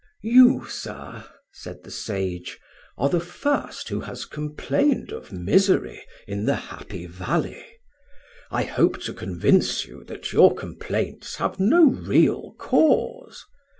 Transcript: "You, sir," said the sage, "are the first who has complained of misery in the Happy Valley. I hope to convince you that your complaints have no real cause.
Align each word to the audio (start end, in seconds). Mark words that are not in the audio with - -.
"You, 0.23 0.65
sir," 0.67 1.25
said 1.51 1.83
the 1.83 1.91
sage, 1.91 2.59
"are 2.97 3.07
the 3.07 3.19
first 3.19 3.89
who 3.89 3.99
has 4.01 4.25
complained 4.25 5.11
of 5.11 5.31
misery 5.31 6.01
in 6.25 6.45
the 6.47 6.55
Happy 6.55 7.05
Valley. 7.05 7.63
I 8.49 8.63
hope 8.63 8.99
to 9.03 9.13
convince 9.13 9.85
you 9.85 10.03
that 10.05 10.33
your 10.33 10.55
complaints 10.55 11.35
have 11.35 11.59
no 11.59 11.85
real 11.91 12.55
cause. 12.57 13.45